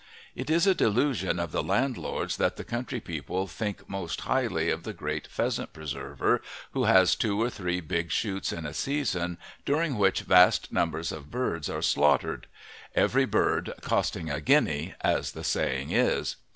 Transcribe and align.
It 0.33 0.49
is 0.49 0.65
a 0.65 0.73
delusion 0.73 1.37
of 1.39 1.51
the 1.51 1.61
landlords 1.61 2.37
that 2.37 2.55
the 2.55 2.63
country 2.63 2.99
people 2.99 3.45
think 3.45 3.87
most 3.87 4.21
highly 4.21 4.71
of 4.71 4.81
the 4.81 4.93
great 4.95 5.27
pheasant 5.27 5.73
preserver 5.73 6.41
who 6.71 6.85
has 6.85 7.15
two 7.15 7.39
or 7.39 7.51
three 7.51 7.81
big 7.81 8.09
shoots 8.09 8.51
in 8.51 8.65
a 8.65 8.73
season, 8.73 9.37
during 9.63 9.95
which 9.99 10.21
vast 10.21 10.73
numbers 10.73 11.11
of 11.11 11.29
birds 11.29 11.69
are 11.69 11.83
slaughtered 11.83 12.47
every 12.95 13.25
bird 13.25 13.75
"costing 13.81 14.31
a 14.31 14.41
guinea," 14.41 14.95
as 15.01 15.33
the 15.33 15.43
saying 15.43 15.91
is. 15.91 16.35